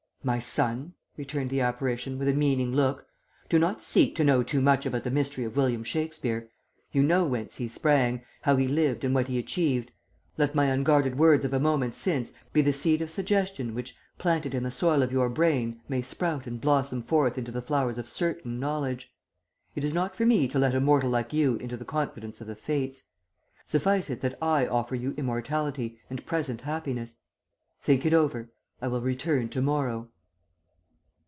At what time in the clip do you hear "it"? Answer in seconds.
19.73-19.83, 24.11-24.21, 28.05-28.13